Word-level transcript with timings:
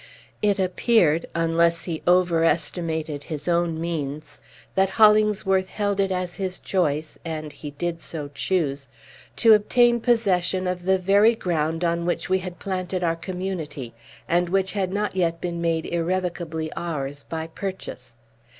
It 0.41 0.57
appeared, 0.57 1.27
unless 1.35 1.83
he 1.83 2.01
overestimated 2.07 3.21
his 3.21 3.47
own 3.47 3.79
means, 3.79 4.41
that 4.73 4.89
Hollingsworth 4.89 5.69
held 5.69 5.99
it 5.99 6.11
at 6.11 6.31
his 6.33 6.59
choice 6.59 7.19
(and 7.23 7.53
he 7.53 7.69
did 7.69 8.01
so 8.01 8.31
choose) 8.33 8.87
to 9.35 9.53
obtain 9.53 9.99
possession 10.01 10.65
of 10.65 10.85
the 10.85 10.97
very 10.97 11.35
ground 11.35 11.83
on 11.83 12.07
which 12.07 12.29
we 12.29 12.39
had 12.39 12.57
planted 12.57 13.03
our 13.03 13.15
Community, 13.15 13.93
and 14.27 14.49
which 14.49 14.73
had 14.73 14.91
not 14.91 15.15
yet 15.15 15.39
been 15.39 15.61
made 15.61 15.85
irrevocably 15.85 16.73
ours, 16.75 17.23
by 17.29 17.45
purchase. 17.45 18.17